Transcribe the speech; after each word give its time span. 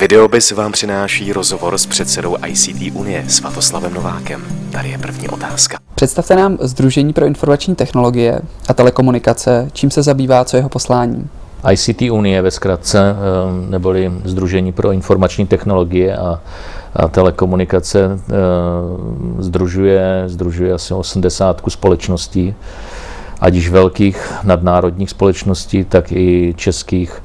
Videobis 0.00 0.52
vám 0.52 0.72
přináší 0.72 1.32
rozhovor 1.32 1.78
s 1.78 1.86
předsedou 1.86 2.36
ICT 2.46 2.96
Unie 2.96 3.24
Svatoslavem 3.28 3.94
Novákem. 3.94 4.44
Tady 4.72 4.88
je 4.88 4.98
první 4.98 5.28
otázka. 5.28 5.78
Představte 5.94 6.36
nám 6.36 6.58
Združení 6.60 7.12
pro 7.12 7.26
informační 7.26 7.74
technologie 7.74 8.40
a 8.68 8.74
telekomunikace, 8.74 9.68
čím 9.72 9.90
se 9.90 10.02
zabývá, 10.02 10.44
co 10.44 10.56
jeho 10.56 10.68
poslání. 10.68 11.28
ICT 11.72 12.02
Unie 12.10 12.42
ve 12.42 12.50
zkratce, 12.50 12.98
eh, 13.10 13.70
neboli 13.70 14.12
Združení 14.24 14.72
pro 14.72 14.92
informační 14.92 15.46
technologie 15.46 16.16
a, 16.16 16.40
a 16.96 17.08
telekomunikace, 17.08 18.20
eh, 18.28 18.32
združuje, 19.38 20.22
združuje 20.26 20.72
asi 20.72 20.94
80 20.94 21.70
společností, 21.70 22.54
ať 23.40 23.54
již 23.54 23.70
velkých 23.70 24.32
nadnárodních 24.42 25.10
společností, 25.10 25.84
tak 25.84 26.12
i 26.12 26.54
českých 26.56 27.22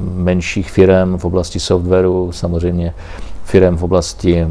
menších 0.00 0.70
firm 0.70 1.18
v 1.18 1.24
oblasti 1.24 1.60
softwaru, 1.60 2.32
samozřejmě 2.32 2.94
firm 3.44 3.76
v 3.76 3.82
oblasti 3.82 4.46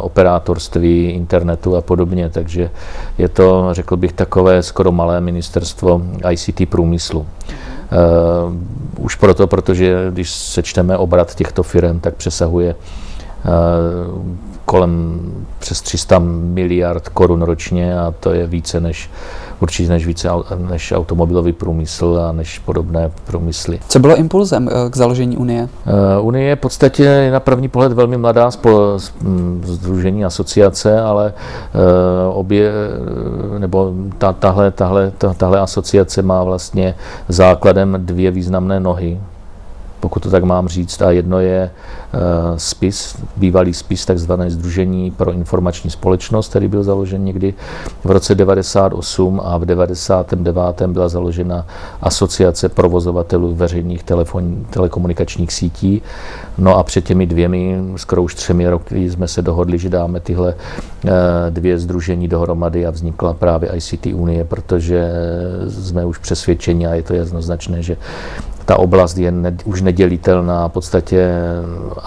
operátorství, 0.00 1.10
internetu 1.10 1.76
a 1.76 1.80
podobně. 1.80 2.28
Takže 2.28 2.70
je 3.18 3.28
to, 3.28 3.68
řekl 3.72 3.96
bych, 3.96 4.12
takové 4.12 4.62
skoro 4.62 4.92
malé 4.92 5.20
ministerstvo 5.20 6.02
ICT 6.30 6.68
průmyslu. 6.68 7.20
Uh, 7.20 9.04
už 9.04 9.14
proto, 9.14 9.46
protože 9.46 10.06
když 10.10 10.30
sečteme 10.30 10.96
obrat 10.96 11.34
těchto 11.34 11.62
firm, 11.62 12.00
tak 12.00 12.14
přesahuje 12.14 12.74
kolem 14.64 15.20
přes 15.58 15.82
300 15.82 16.18
miliard 16.18 17.08
korun 17.08 17.42
ročně 17.42 17.98
a 17.98 18.14
to 18.20 18.32
je 18.32 18.46
více 18.46 18.80
než 18.80 19.10
určitě 19.60 19.88
než 19.88 20.06
více 20.06 20.28
než 20.56 20.92
automobilový 20.92 21.52
průmysl 21.52 22.24
a 22.28 22.32
než 22.32 22.58
podobné 22.58 23.10
průmysly. 23.26 23.78
Co 23.88 23.98
bylo 23.98 24.16
impulzem 24.16 24.68
eh, 24.68 24.90
k 24.90 24.96
založení 24.96 25.36
Unie? 25.36 25.68
Uh, 26.18 26.26
Unie 26.26 26.48
je 26.48 26.56
v 26.56 26.60
podstatě 26.60 27.30
na 27.32 27.40
první 27.40 27.68
pohled 27.68 27.92
velmi 27.92 28.16
mladá 28.16 28.50
združení 29.62 30.24
asociace, 30.24 31.00
ale 31.00 31.32
uh, 31.32 32.38
obě, 32.38 32.72
nebo 33.58 33.94
ta, 34.18 34.32
tahle, 34.32 34.70
tahle, 34.70 35.12
tahle 35.36 35.60
asociace 35.60 36.22
má 36.22 36.44
vlastně 36.44 36.94
základem 37.28 37.96
dvě 37.98 38.30
významné 38.30 38.80
nohy 38.80 39.20
pokud 40.06 40.22
to 40.22 40.30
tak 40.30 40.44
mám 40.44 40.68
říct. 40.68 41.02
A 41.02 41.10
jedno 41.10 41.40
je 41.40 41.70
uh, 42.14 42.20
spis, 42.56 43.16
bývalý 43.36 43.74
spis, 43.74 44.06
takzvané 44.06 44.50
Združení 44.50 45.10
pro 45.10 45.32
informační 45.32 45.90
společnost, 45.90 46.48
který 46.48 46.68
byl 46.68 46.82
založen 46.82 47.24
někdy 47.24 47.54
v 48.04 48.10
roce 48.10 48.34
98 48.34 49.40
a 49.44 49.58
v 49.58 49.64
99. 49.64 50.86
byla 50.86 51.08
založena 51.08 51.66
Asociace 52.00 52.68
provozovatelů 52.68 53.54
veřejných 53.54 54.02
telefon, 54.02 54.66
telekomunikačních 54.70 55.52
sítí. 55.52 56.02
No 56.58 56.78
a 56.78 56.82
před 56.82 57.04
těmi 57.04 57.26
dvěmi, 57.26 57.82
skoro 57.96 58.22
už 58.22 58.34
třemi 58.34 58.68
roky 58.68 59.10
jsme 59.10 59.28
se 59.28 59.42
dohodli, 59.42 59.78
že 59.78 59.88
dáme 59.88 60.20
tyhle 60.20 60.54
uh, 60.54 61.10
dvě 61.50 61.78
združení 61.78 62.28
dohromady 62.28 62.86
a 62.86 62.90
vznikla 62.90 63.34
právě 63.34 63.70
ICT 63.74 64.06
Unie, 64.06 64.44
protože 64.44 65.10
jsme 65.68 66.04
už 66.04 66.18
přesvědčeni 66.18 66.86
a 66.86 66.94
je 66.94 67.02
to 67.02 67.14
jednoznačné, 67.14 67.82
že 67.82 67.96
ta 68.66 68.78
oblast 68.78 69.18
je 69.18 69.32
ne, 69.32 69.56
už 69.64 69.82
nedělitelná, 69.82 70.68
v 70.68 70.72
podstatě 70.72 71.28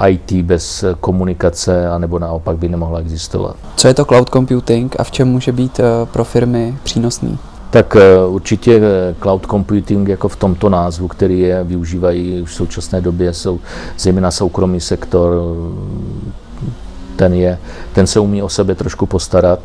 IT 0.07 0.31
bez 0.31 0.85
komunikace, 0.99 1.89
anebo 1.89 2.19
naopak 2.19 2.57
by 2.57 2.69
nemohla 2.69 2.99
existovat. 2.99 3.55
Co 3.75 3.88
je 3.88 3.93
to 3.93 4.05
cloud 4.05 4.29
computing 4.29 4.95
a 4.99 5.03
v 5.03 5.11
čem 5.11 5.27
může 5.27 5.52
být 5.52 5.80
eh, 5.80 5.83
pro 6.05 6.23
firmy 6.23 6.77
přínosný? 6.83 7.37
Tak 7.69 7.95
eh, 7.95 8.25
určitě 8.25 8.75
eh, 8.75 9.15
cloud 9.21 9.45
computing 9.45 10.07
jako 10.07 10.27
v 10.30 10.35
tomto 10.35 10.69
názvu, 10.69 11.07
který 11.07 11.39
je 11.39 11.63
využívají 11.63 12.41
už 12.41 12.52
v 12.52 12.55
současné 12.55 13.02
době, 13.02 13.33
jsou 13.33 13.59
zejména 13.99 14.31
soukromý 14.31 14.80
sektor, 14.80 15.33
ten, 17.15 17.33
je, 17.33 17.57
ten 17.93 18.08
se 18.08 18.20
umí 18.20 18.43
o 18.43 18.49
sebe 18.49 18.76
trošku 18.76 19.05
postarat, 19.05 19.59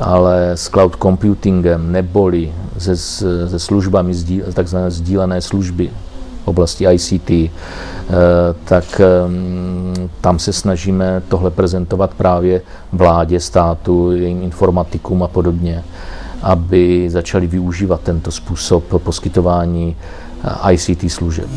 ale 0.00 0.50
s 0.50 0.68
cloud 0.68 0.96
computingem 1.02 1.92
neboli 1.92 2.52
se, 2.78 2.96
se 2.96 3.58
službami, 3.58 4.14
takzvané 4.54 4.90
sdílené 4.90 5.40
služby, 5.40 5.90
oblasti 6.48 6.86
ICT, 6.92 7.30
eh, 7.30 7.50
tak 8.64 9.00
ehm, 9.00 10.10
tam 10.20 10.38
se 10.38 10.52
snažíme 10.52 11.22
tohle 11.28 11.50
prezentovat 11.50 12.14
právě 12.14 12.62
vládě, 12.92 13.40
státu, 13.40 14.12
jejím 14.12 14.42
informatikům 14.42 15.22
a 15.22 15.28
podobně, 15.28 15.84
aby 16.42 17.10
začali 17.10 17.46
využívat 17.46 18.00
tento 18.00 18.30
způsob 18.30 18.84
poskytování 19.02 19.96
eh, 20.44 20.72
ICT 20.72 21.12
služeb. 21.12 21.48